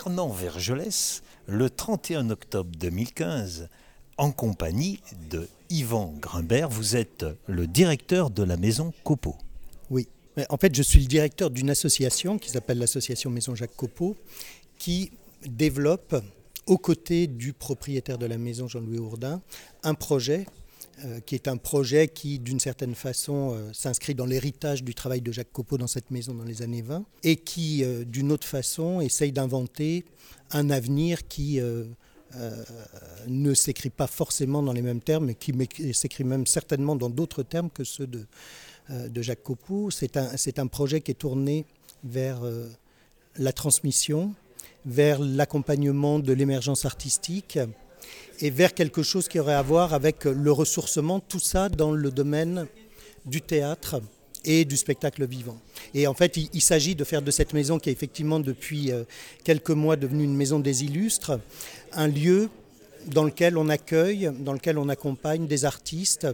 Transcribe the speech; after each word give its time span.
Vernon-Vergelès 0.00 1.22
le 1.46 1.68
31 1.68 2.30
octobre 2.30 2.70
2015 2.78 3.68
en 4.16 4.32
compagnie 4.32 5.00
de 5.30 5.46
Yvan 5.68 6.14
Grimbert. 6.18 6.70
Vous 6.70 6.96
êtes 6.96 7.26
le 7.46 7.66
directeur 7.66 8.30
de 8.30 8.42
la 8.42 8.56
maison 8.56 8.94
Copeau. 9.04 9.36
Oui, 9.90 10.08
en 10.48 10.56
fait 10.56 10.74
je 10.74 10.82
suis 10.82 11.00
le 11.00 11.06
directeur 11.06 11.50
d'une 11.50 11.68
association 11.68 12.38
qui 12.38 12.48
s'appelle 12.48 12.78
l'association 12.78 13.28
Maison 13.28 13.54
Jacques 13.54 13.76
Copeau 13.76 14.16
qui 14.78 15.12
développe 15.46 16.16
aux 16.66 16.78
côtés 16.78 17.26
du 17.26 17.52
propriétaire 17.52 18.16
de 18.16 18.26
la 18.26 18.38
maison 18.38 18.68
Jean-Louis 18.68 18.98
Ourdin 18.98 19.42
un 19.82 19.92
projet 19.92 20.46
qui 21.26 21.34
est 21.34 21.48
un 21.48 21.56
projet 21.56 22.08
qui, 22.08 22.38
d'une 22.38 22.60
certaine 22.60 22.94
façon, 22.94 23.54
euh, 23.54 23.72
s'inscrit 23.72 24.14
dans 24.14 24.26
l'héritage 24.26 24.82
du 24.84 24.94
travail 24.94 25.20
de 25.20 25.32
Jacques 25.32 25.52
Copeau 25.52 25.78
dans 25.78 25.86
cette 25.86 26.10
maison 26.10 26.34
dans 26.34 26.44
les 26.44 26.62
années 26.62 26.82
20, 26.82 27.04
et 27.22 27.36
qui, 27.36 27.84
euh, 27.84 28.04
d'une 28.04 28.32
autre 28.32 28.46
façon, 28.46 29.00
essaye 29.00 29.32
d'inventer 29.32 30.04
un 30.50 30.70
avenir 30.70 31.26
qui 31.28 31.60
ne 33.28 33.54
s'écrit 33.54 33.90
pas 33.90 34.06
forcément 34.06 34.62
dans 34.62 34.72
les 34.72 34.82
mêmes 34.82 35.00
termes, 35.00 35.26
mais 35.26 35.34
qui 35.34 35.54
s'écrit 35.94 36.24
même 36.24 36.46
certainement 36.46 36.96
dans 36.96 37.10
d'autres 37.10 37.42
termes 37.42 37.70
que 37.70 37.84
ceux 37.84 38.06
de, 38.06 38.26
Jacques 39.22 39.42
Copeau. 39.42 39.90
C'est 39.90 40.16
un, 40.16 40.66
projet 40.66 41.00
qui 41.00 41.12
est 41.12 41.14
tourné 41.14 41.66
vers 42.02 42.42
la 43.36 43.52
transmission, 43.52 44.34
vers 44.84 45.20
l'accompagnement 45.20 46.18
de 46.18 46.32
l'émergence 46.32 46.84
artistique, 46.84 47.58
et 48.40 48.50
vers 48.50 48.74
quelque 48.74 49.02
chose 49.02 49.28
qui 49.28 49.38
aurait 49.38 49.54
à 49.54 49.62
voir 49.62 49.94
avec 49.94 50.24
le 50.24 50.52
ressourcement, 50.52 51.20
tout 51.20 51.40
ça 51.40 51.68
dans 51.68 51.92
le 51.92 52.10
domaine 52.10 52.66
du 53.26 53.42
théâtre 53.42 54.00
et 54.44 54.64
du 54.64 54.76
spectacle 54.76 55.26
vivant. 55.26 55.58
Et 55.94 56.06
en 56.06 56.14
fait, 56.14 56.36
il, 56.36 56.60
s'agit 56.62 56.94
de 56.94 57.04
faire 57.04 57.22
de 57.22 57.30
cette 57.30 57.52
maison, 57.52 57.78
qui 57.78 57.90
est 57.90 57.92
effectivement 57.92 58.40
depuis 58.40 58.90
euh, 58.90 59.04
quelques 59.44 59.70
mois 59.70 59.96
devenue 59.96 60.24
une 60.24 60.36
maison 60.36 60.58
des 60.58 60.84
illustres, 60.84 61.38
un 61.92 62.08
lieu 62.08 62.48
dans 63.06 63.24
lequel 63.24 63.56
on 63.56 63.68
accueille, 63.68 64.30
dans 64.40 64.52
lequel 64.52 64.78
on 64.78 64.88
accompagne 64.88 65.46
des 65.46 65.64
artistes, 65.64 66.26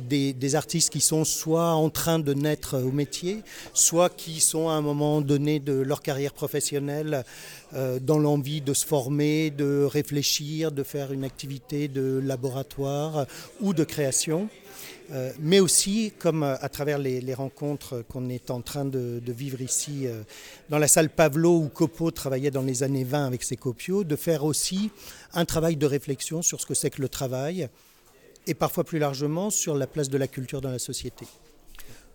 des, 0.00 0.54
artistes 0.54 0.90
qui 0.90 1.00
sont 1.00 1.24
soit 1.24 1.72
en 1.72 1.90
train 1.90 2.18
de 2.18 2.34
naître 2.34 2.78
au 2.78 2.92
métier, 2.92 3.42
soit 3.72 4.14
qui 4.14 4.40
sont 4.40 4.68
à 4.68 4.72
un 4.72 4.80
moment 4.80 5.20
donné 5.20 5.60
de 5.60 5.72
leur 5.72 6.02
carrière 6.02 6.32
professionnelle 6.32 7.24
euh, 7.74 7.98
dans 8.00 8.18
l'envie 8.18 8.60
de 8.60 8.74
se 8.74 8.84
former, 8.84 9.50
de 9.50 9.84
réfléchir, 9.84 10.72
de 10.72 10.82
faire 10.82 11.12
une 11.12 11.24
activité 11.24 11.88
de 11.88 12.20
laboratoire 12.22 13.26
ou 13.60 13.74
de 13.74 13.84
création. 13.84 14.48
Euh, 15.12 15.32
mais 15.40 15.60
aussi, 15.60 16.12
comme 16.18 16.42
euh, 16.42 16.56
à 16.60 16.68
travers 16.68 16.98
les, 16.98 17.34
rencontres 17.34 18.04
qu'on 18.08 18.28
est 18.28 18.50
en 18.50 18.60
train 18.60 18.84
de, 18.84 19.20
vivre 19.26 19.60
ici 19.60 20.06
euh, 20.06 20.22
dans 20.68 20.78
la 20.78 20.88
salle 20.88 21.10
Pavlo 21.10 21.58
où 21.58 21.68
Copo 21.68 22.10
travaillait 22.10 22.50
dans 22.50 22.62
les 22.62 22.82
années 22.82 23.04
20 23.04 23.26
avec 23.26 23.42
ses 23.42 23.56
copios, 23.56 24.04
de 24.04 24.16
faire 24.16 24.44
aussi 24.44 24.90
un 25.34 25.44
travail 25.44 25.76
de 25.76 25.86
réflexion 25.86 26.42
sur 26.42 26.60
ce 26.60 26.66
que 26.66 26.74
c'est 26.74 26.90
que 26.90 27.02
le 27.02 27.08
travail 27.08 27.68
et 28.46 28.54
parfois 28.54 28.84
plus 28.84 28.98
largement 28.98 29.50
sur 29.50 29.74
la 29.74 29.86
place 29.86 30.08
de 30.08 30.18
la 30.18 30.28
culture 30.28 30.60
dans 30.60 30.70
la 30.70 30.78
société. 30.78 31.26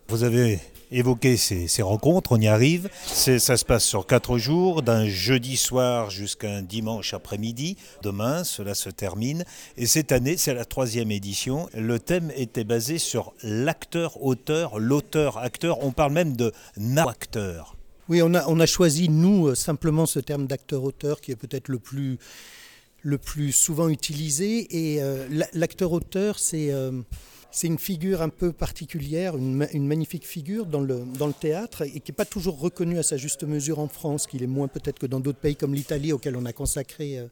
Vous 0.08 0.22
avez 0.22 0.60
évoqué 0.92 1.36
ces, 1.36 1.82
rencontres, 1.82 2.30
on 2.30 2.40
y 2.40 2.46
arrive. 2.46 2.88
Ça 3.06 3.56
se 3.56 3.64
passe 3.64 3.84
sur 3.84 4.06
quatre 4.06 4.38
jours, 4.38 4.82
d'un 4.82 5.08
jeudi 5.08 5.56
soir 5.56 6.10
jusqu'à 6.10 6.48
un 6.48 6.62
dimanche 6.62 7.12
après-midi. 7.12 7.76
Demain, 8.02 8.44
cela 8.44 8.76
se 8.76 8.88
termine. 8.88 9.44
Et 9.76 9.86
cette 9.86 10.12
année, 10.12 10.36
c'est 10.36 10.54
la 10.54 10.64
troisième 10.64 11.10
édition. 11.10 11.68
Le 11.74 11.98
thème 11.98 12.30
était 12.36 12.62
basé 12.62 12.98
sur 12.98 13.34
l'acteur-auteur, 13.42 14.78
l'auteur-acteur. 14.78 15.82
On 15.84 15.90
parle 15.90 16.12
même 16.12 16.36
de 16.36 16.52
na-acteur. 16.76 17.76
Oui, 18.08 18.22
on 18.22 18.32
a, 18.34 18.46
on 18.46 18.60
a 18.60 18.66
choisi, 18.66 19.08
nous, 19.08 19.48
euh, 19.48 19.54
simplement 19.56 20.06
ce 20.06 20.20
terme 20.20 20.46
d'acteur-auteur 20.46 21.20
qui 21.20 21.32
est 21.32 21.36
peut-être 21.36 21.66
le 21.66 21.80
plus, 21.80 22.18
le 23.02 23.18
plus 23.18 23.50
souvent 23.50 23.88
utilisé. 23.88 24.68
Et 24.70 25.02
euh, 25.02 25.26
l'acteur-auteur, 25.52 26.38
c'est... 26.38 26.70
Euh, 26.70 26.92
c'est 27.50 27.66
une 27.66 27.78
figure 27.78 28.22
un 28.22 28.28
peu 28.28 28.52
particulière, 28.52 29.36
une, 29.36 29.86
magnifique 29.86 30.26
figure 30.26 30.66
dans 30.66 30.80
le, 30.80 31.04
dans 31.18 31.26
le 31.26 31.32
théâtre 31.32 31.82
et 31.82 32.00
qui 32.00 32.10
n'est 32.10 32.16
pas 32.16 32.24
toujours 32.24 32.58
reconnue 32.58 32.98
à 32.98 33.02
sa 33.02 33.16
juste 33.16 33.44
mesure 33.44 33.78
en 33.78 33.88
France, 33.88 34.26
qu'il 34.26 34.42
est 34.42 34.48
moins 34.48 34.68
peut-être 34.68 34.98
que 34.98 35.06
dans 35.06 35.20
d'autres 35.20 35.38
pays 35.38 35.56
comme 35.56 35.74
l'Italie 35.74 36.12
auquel 36.12 36.36
on 36.36 36.44
a 36.44 36.52
consacré 36.52 37.18
euh, 37.18 37.26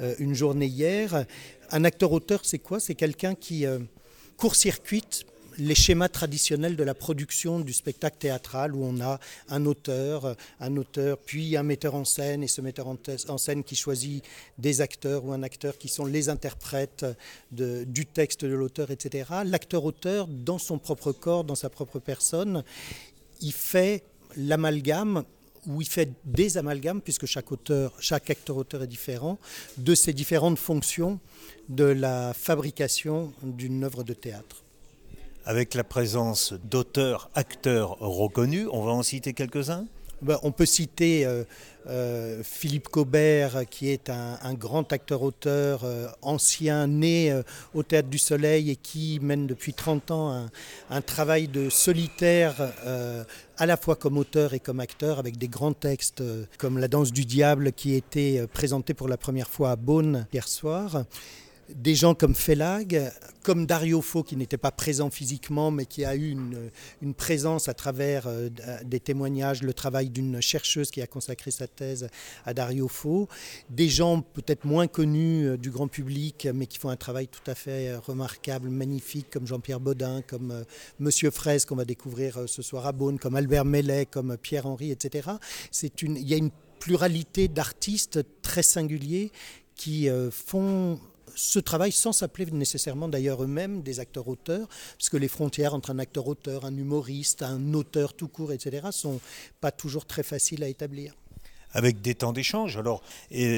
euh, 0.00 0.14
une 0.18 0.34
journée 0.34 0.66
hier. 0.66 1.24
Un 1.70 1.84
acteur-auteur, 1.84 2.40
c'est 2.44 2.58
quoi? 2.58 2.80
C'est 2.80 2.94
quelqu'un 2.94 3.34
qui 3.34 3.66
euh, 3.66 3.78
court-circuite 4.36 5.26
les 5.58 5.74
schémas 5.74 6.08
traditionnels 6.08 6.76
de 6.76 6.84
la 6.84 6.94
production 6.94 7.60
du 7.60 7.72
spectacle 7.72 8.16
théâtral 8.18 8.74
où 8.74 8.84
on 8.84 9.00
a 9.00 9.18
un 9.48 9.66
auteur, 9.66 10.36
un 10.60 10.76
auteur, 10.76 11.18
puis 11.18 11.56
un 11.56 11.64
metteur 11.64 11.94
en 11.94 12.04
scène 12.04 12.42
et 12.42 12.48
ce 12.48 12.60
metteur 12.60 12.86
en 12.86 13.38
scène 13.38 13.64
qui 13.64 13.74
choisit 13.74 14.24
des 14.56 14.80
acteurs 14.80 15.24
ou 15.24 15.32
un 15.32 15.42
acteur 15.42 15.76
qui 15.76 15.88
sont 15.88 16.06
les 16.06 16.28
interprètes 16.28 17.04
du 17.50 18.06
texte 18.06 18.44
de 18.44 18.54
l'auteur, 18.54 18.90
etc. 18.90 19.30
L'acteur-auteur, 19.44 20.28
dans 20.28 20.58
son 20.58 20.78
propre 20.78 21.12
corps, 21.12 21.44
dans 21.44 21.56
sa 21.56 21.70
propre 21.70 21.98
personne, 21.98 22.62
il 23.40 23.52
fait 23.52 24.04
l'amalgame 24.36 25.24
ou 25.66 25.82
il 25.82 25.88
fait 25.88 26.10
des 26.24 26.56
amalgames, 26.56 27.00
puisque 27.00 27.26
chaque 27.26 27.50
auteur, 27.52 27.92
chaque 27.98 28.30
acteur-auteur 28.30 28.84
est 28.84 28.86
différent, 28.86 29.38
de 29.76 29.94
ces 29.94 30.12
différentes 30.12 30.58
fonctions 30.58 31.18
de 31.68 31.84
la 31.84 32.32
fabrication 32.32 33.32
d'une 33.42 33.84
œuvre 33.84 34.04
de 34.04 34.14
théâtre 34.14 34.62
avec 35.48 35.72
la 35.72 35.82
présence 35.82 36.52
d'auteurs, 36.64 37.30
acteurs 37.34 37.96
reconnus. 38.00 38.68
On 38.70 38.82
va 38.84 38.92
en 38.92 39.02
citer 39.02 39.32
quelques-uns? 39.32 39.86
Ben, 40.20 40.38
on 40.42 40.52
peut 40.52 40.66
citer 40.66 41.24
euh, 41.24 41.44
euh, 41.86 42.42
Philippe 42.44 42.88
Cobert, 42.88 43.62
qui 43.70 43.88
est 43.88 44.10
un, 44.10 44.52
grand 44.52 44.92
acteur-auteur 44.92 45.84
euh, 45.84 46.08
ancien, 46.20 46.86
né 46.86 47.34
au 47.72 47.82
Théâtre 47.82 48.10
du 48.10 48.18
Soleil 48.18 48.70
et 48.70 48.76
qui 48.76 49.20
mène 49.22 49.46
depuis 49.46 49.72
30 49.72 50.10
ans 50.10 50.48
un, 50.90 51.00
travail 51.00 51.48
de 51.48 51.70
solitaire, 51.70 52.54
à 53.56 53.64
la 53.64 53.76
fois 53.78 53.96
comme 53.96 54.18
auteur 54.18 54.52
et 54.52 54.60
comme 54.60 54.80
acteur, 54.80 55.18
avec 55.18 55.38
des 55.38 55.48
grands 55.48 55.72
textes 55.72 56.22
comme 56.58 56.76
La 56.76 56.88
danse 56.88 57.10
du 57.10 57.24
diable, 57.24 57.72
qui 57.72 57.94
était 57.94 58.46
présenté 58.52 58.92
pour 58.92 59.08
la 59.08 59.16
première 59.16 59.48
fois 59.48 59.70
à 59.70 59.76
Beaune 59.76 60.26
hier 60.30 60.46
soir 60.46 61.04
des 61.74 61.94
gens 61.94 62.14
comme 62.14 62.34
Felag, 62.34 63.12
comme 63.42 63.66
Dario 63.66 64.02
Fo, 64.02 64.22
qui 64.22 64.36
n'était 64.36 64.58
pas 64.58 64.70
présent 64.70 65.10
physiquement, 65.10 65.70
mais 65.70 65.86
qui 65.86 66.04
a 66.04 66.14
eu 66.16 66.30
une, 66.30 67.14
présence 67.14 67.68
à 67.68 67.74
travers 67.74 68.26
euh, 68.26 68.48
des 68.84 69.00
témoignages, 69.00 69.62
le 69.62 69.72
travail 69.72 70.10
d'une 70.10 70.40
chercheuse 70.40 70.90
qui 70.90 71.00
a 71.02 71.06
consacré 71.06 71.50
sa 71.50 71.66
thèse 71.66 72.08
à 72.44 72.54
Dario 72.54 72.88
Fo, 72.88 73.28
des 73.70 73.88
gens 73.88 74.20
peut-être 74.20 74.64
moins 74.64 74.86
connus 74.86 75.46
euh, 75.46 75.56
du 75.56 75.70
grand 75.70 75.88
public, 75.88 76.48
mais 76.54 76.66
qui 76.66 76.78
font 76.78 76.90
un 76.90 76.96
travail 76.96 77.28
tout 77.28 77.50
à 77.50 77.54
fait 77.54 77.88
euh, 77.88 78.00
remarquable, 78.00 78.68
magnifique, 78.68 79.30
comme 79.30 79.46
Jean-Pierre 79.46 79.80
Baudin, 79.80 80.22
comme 80.22 80.64
Monsieur 80.98 81.30
Fraise, 81.30 81.64
qu'on 81.64 81.76
va 81.76 81.84
découvrir 81.84 82.42
ce 82.46 82.62
soir 82.62 82.86
à 82.86 82.92
Beaune, 82.92 83.18
comme 83.18 83.36
Albert 83.36 83.64
Mellet, 83.64 84.06
comme 84.06 84.36
Pierre-Henri, 84.36 84.90
etc. 84.90 85.28
Il 86.02 86.28
y 86.28 86.34
a 86.34 86.36
une 86.36 86.50
pluralité 86.80 87.48
d'artistes 87.48 88.20
très 88.42 88.62
singuliers 88.62 89.32
qui 89.74 90.08
font 90.30 90.98
ce 91.34 91.58
travail 91.58 91.92
sans 91.92 92.12
s'appeler 92.12 92.46
nécessairement 92.50 93.08
d'ailleurs 93.08 93.42
eux-mêmes 93.42 93.82
des 93.82 94.00
acteurs-auteurs, 94.00 94.68
parce 94.96 95.08
que 95.08 95.16
les 95.16 95.28
frontières 95.28 95.74
entre 95.74 95.90
un 95.90 95.98
acteur-auteur, 95.98 96.64
un 96.64 96.76
humoriste, 96.76 97.42
un 97.42 97.74
auteur 97.74 98.14
tout 98.14 98.28
court, 98.28 98.52
etc., 98.52 98.88
sont 98.90 99.20
pas 99.60 99.70
toujours 99.70 100.06
très 100.06 100.22
faciles 100.22 100.62
à 100.62 100.68
établir 100.68 101.14
avec 101.72 102.00
des 102.00 102.14
temps 102.14 102.32
d'échange, 102.32 102.78
alors 102.78 103.02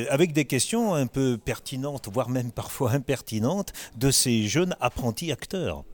avec 0.09 0.33
des 0.33 0.45
questions 0.45 0.95
un 0.95 1.07
peu 1.07 1.39
pertinentes, 1.39 2.09
voire 2.13 2.29
même 2.29 2.51
parfois 2.51 2.91
impertinentes, 2.93 3.73
de 3.97 4.11
ces 4.11 4.49
jeunes 4.49 4.75
apprentis 4.81 5.31
acteurs. 5.31 5.85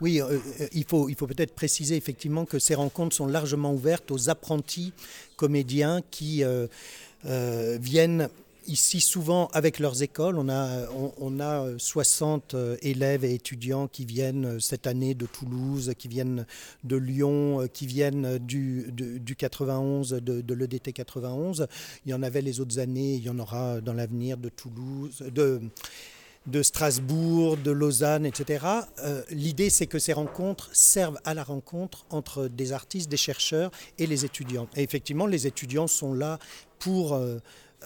Oui, 0.00 0.20
euh, 0.20 0.38
euh, 0.60 0.68
il 0.72 0.84
faut, 0.84 1.08
il 1.08 1.14
faut 1.14 1.26
peut-être 1.26 1.54
préciser 1.54 1.96
effectivement 1.96 2.44
que 2.44 2.58
ces 2.58 2.74
rencontres 2.74 3.16
sont 3.16 3.26
largement 3.26 3.72
ouvertes 3.72 4.10
aux 4.10 4.28
apprentis 4.28 4.92
comédiens 5.36 6.02
qui 6.10 6.44
euh, 6.44 6.66
viennent 7.24 8.28
ici 8.68 9.00
souvent 9.00 9.48
avec 9.52 9.78
leurs 9.78 10.02
écoles. 10.02 10.38
On 10.38 10.48
a, 10.48 10.86
on, 11.18 11.40
a 11.40 11.66
60 11.78 12.54
euh, 12.54 12.76
élèves 12.82 13.24
et 13.24 13.34
étudiants 13.34 13.88
qui 13.88 14.04
viennent 14.04 14.46
euh, 14.46 14.60
cette 14.60 14.86
année 14.86 15.14
de 15.14 15.26
Toulouse, 15.26 15.92
qui 15.98 16.08
viennent 16.08 16.46
de 16.84 16.96
Lyon, 16.96 17.62
euh, 17.62 17.66
qui 17.66 17.86
viennent 17.86 18.38
du, 18.38 18.92
du 18.92 19.36
91, 19.36 20.10
de, 20.10 20.54
l'EDT 20.54 20.92
91. 20.92 21.66
Il 22.04 22.10
y 22.10 22.14
en 22.14 22.22
avait 22.22 22.42
les 22.42 22.60
autres 22.60 22.78
années, 22.78 23.14
il 23.14 23.22
y 23.22 23.30
en 23.30 23.38
aura 23.38 23.80
dans 23.80 23.92
l'avenir 23.92 24.36
de 24.36 24.48
Toulouse, 24.48 25.22
de 25.32 26.62
Strasbourg, 26.62 27.56
de 27.56 27.72
Lausanne, 27.72 28.24
etc. 28.24 28.64
L'idée, 29.30 29.68
c'est 29.68 29.86
que 29.88 29.98
ces 29.98 30.12
rencontres 30.12 30.70
servent 30.72 31.18
à 31.24 31.34
la 31.34 31.42
rencontre 31.42 32.06
entre 32.10 32.46
des 32.46 32.72
artistes, 32.72 33.10
des 33.10 33.16
chercheurs 33.16 33.72
et 33.98 34.06
les 34.06 34.24
étudiants. 34.24 34.68
Et 34.76 34.82
effectivement, 34.82 35.26
les 35.26 35.46
étudiants 35.48 35.88
sont 35.88 36.14
là 36.14 36.38
pour 36.78 37.18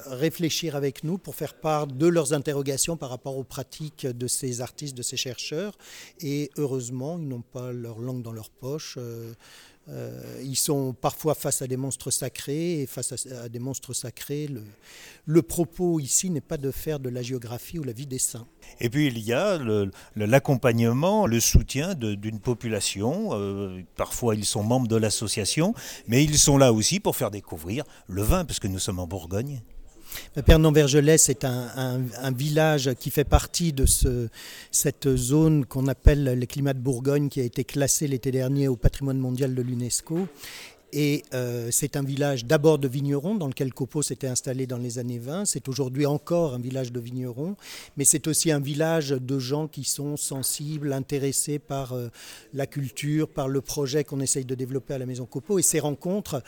réfléchir 0.06 0.76
avec 0.76 1.04
nous 1.04 1.18
pour 1.18 1.34
faire 1.34 1.54
part 1.54 1.86
de 1.86 2.06
leurs 2.06 2.32
interrogations 2.32 2.96
par 2.96 3.10
rapport 3.10 3.36
aux 3.36 3.44
pratiques 3.44 4.06
de 4.06 4.26
ces 4.26 4.60
artistes, 4.60 4.96
de 4.96 5.02
ces 5.02 5.16
chercheurs. 5.16 5.76
Et 6.20 6.50
heureusement, 6.56 7.18
ils 7.18 7.28
n'ont 7.28 7.42
pas 7.42 7.72
leur 7.72 7.98
langue 7.98 8.22
dans 8.22 8.32
leur 8.32 8.50
poche. 8.50 8.98
Euh, 9.90 10.40
ils 10.42 10.56
sont 10.56 10.92
parfois 10.92 11.34
face 11.34 11.62
à 11.62 11.66
des 11.66 11.76
monstres 11.76 12.10
sacrés 12.10 12.82
et 12.82 12.86
face 12.86 13.26
à, 13.26 13.48
des 13.48 13.58
monstres 13.58 13.92
sacrés, 13.92 14.48
le, 15.26 15.42
propos 15.42 15.98
ici 15.98 16.30
n'est 16.30 16.40
pas 16.40 16.58
de 16.58 16.70
faire 16.70 17.00
de 17.00 17.08
la 17.08 17.22
géographie 17.22 17.78
ou 17.78 17.82
la 17.82 17.92
vie 17.92 18.06
des 18.06 18.18
saints. 18.18 18.46
Et 18.80 18.88
puis 18.88 19.08
il 19.08 19.18
y 19.18 19.32
a 19.32 19.58
l'accompagnement, 20.14 21.26
le, 21.26 21.40
soutien 21.40 21.94
d'une 21.94 22.38
population. 22.38 23.30
Euh, 23.32 23.80
parfois 23.96 24.36
ils 24.36 24.44
sont 24.44 24.62
membres 24.62 24.88
de 24.88 24.96
l'association, 24.96 25.74
mais 26.06 26.22
ils 26.22 26.38
sont 26.38 26.56
là 26.56 26.72
aussi 26.72 27.00
pour 27.00 27.16
faire 27.16 27.30
découvrir 27.30 27.84
le 28.06 28.22
vin, 28.22 28.44
puisque 28.44 28.66
nous 28.66 28.78
sommes 28.78 29.00
en 29.00 29.06
Bourgogne. 29.06 29.60
Pernon-Vergelès 30.44 31.28
est 31.28 31.44
un, 31.44 32.00
village 32.32 32.90
qui 32.98 33.10
fait 33.10 33.24
partie 33.24 33.72
de 33.72 33.84
cette 34.70 35.16
zone 35.16 35.66
qu'on 35.66 35.88
appelle 35.88 36.24
les 36.24 36.46
climats 36.46 36.74
de 36.74 36.78
Bourgogne, 36.80 37.28
qui 37.28 37.40
a 37.40 37.44
été 37.44 37.64
classé 37.64 38.06
l'été 38.06 38.30
dernier 38.30 38.68
au 38.68 38.76
patrimoine 38.76 39.18
mondial 39.18 39.54
de 39.54 39.62
l'UNESCO. 39.62 40.28
Et 40.92 41.22
euh, 41.34 41.68
c'est 41.70 41.96
un 41.96 42.02
village 42.02 42.44
d'abord 42.44 42.78
de 42.78 42.88
vignerons 42.88 43.36
dans 43.36 43.46
lequel 43.46 43.72
Copo 43.72 44.02
s'était 44.02 44.26
installé 44.26 44.66
dans 44.66 44.76
les 44.78 44.98
années 44.98 45.18
20. 45.18 45.44
C'est 45.44 45.68
aujourd'hui 45.68 46.04
encore 46.06 46.54
un 46.54 46.58
village 46.58 46.90
de 46.90 46.98
vignerons, 46.98 47.56
mais 47.96 48.04
c'est 48.04 48.26
aussi 48.26 48.50
un 48.50 48.58
village 48.58 49.10
de 49.10 49.38
gens 49.38 49.68
qui 49.68 49.84
sont 49.84 50.16
sensibles, 50.16 50.92
intéressés 50.92 51.58
par 51.60 51.92
euh, 51.92 52.08
la 52.54 52.66
culture, 52.66 53.28
par 53.28 53.48
le 53.48 53.60
projet 53.60 54.02
qu'on 54.02 54.20
essaye 54.20 54.44
de 54.44 54.54
développer 54.54 54.94
à 54.94 54.98
la 54.98 55.06
Maison 55.06 55.26
Copo. 55.26 55.58
Et 55.58 55.62
ces 55.62 55.78
rencontres 55.80 56.42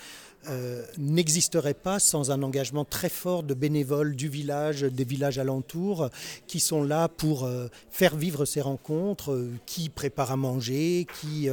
euh, 0.48 0.84
n'existerait 0.98 1.72
pas 1.74 2.00
sans 2.00 2.32
un 2.32 2.42
engagement 2.42 2.84
très 2.84 3.08
fort 3.08 3.44
de 3.44 3.54
bénévoles 3.54 4.16
du 4.16 4.28
village, 4.28 4.82
des 4.82 5.04
villages 5.04 5.38
alentours, 5.38 6.10
qui 6.48 6.58
sont 6.58 6.82
là 6.82 7.08
pour 7.08 7.44
euh, 7.44 7.68
faire 7.90 8.16
vivre 8.16 8.44
ces 8.44 8.60
rencontres, 8.60 9.32
euh, 9.32 9.52
qui 9.66 9.88
préparent 9.88 10.32
à 10.32 10.36
manger, 10.36 11.06
qui 11.20 11.48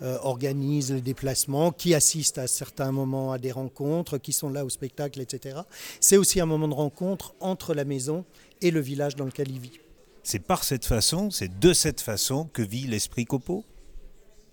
organisent 0.00 0.92
les 0.92 1.00
déplacements, 1.00 1.70
qui 1.70 1.94
assistent 1.94 2.38
à 2.38 2.46
certains 2.46 2.92
moments 2.92 3.32
à 3.32 3.38
des 3.38 3.52
rencontres, 3.52 4.18
qui 4.18 4.32
sont 4.32 4.48
là 4.48 4.64
au 4.64 4.70
spectacle, 4.70 5.20
etc. 5.20 5.60
C'est 6.00 6.16
aussi 6.16 6.40
un 6.40 6.46
moment 6.46 6.68
de 6.68 6.74
rencontre 6.74 7.34
entre 7.40 7.74
la 7.74 7.84
maison 7.84 8.24
et 8.62 8.70
le 8.70 8.80
village 8.80 9.16
dans 9.16 9.24
lequel 9.24 9.50
il 9.50 9.58
vit. 9.58 9.80
C'est 10.22 10.38
par 10.38 10.64
cette 10.64 10.84
façon, 10.84 11.30
c'est 11.30 11.58
de 11.58 11.72
cette 11.72 12.00
façon 12.00 12.48
que 12.52 12.62
vit 12.62 12.86
l'esprit 12.86 13.24
Copo 13.24 13.64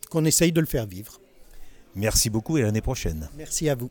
Qu'on 0.09 0.25
essaye 0.25 0.51
de 0.51 0.61
le 0.61 0.67
faire 0.67 0.85
vivre. 0.85 1.19
Merci 1.97 2.29
beaucoup 2.29 2.57
et 2.57 2.61
l'année 2.61 2.81
prochaine. 2.81 3.27
Merci 3.35 3.69
à 3.69 3.75
vous. 3.75 3.89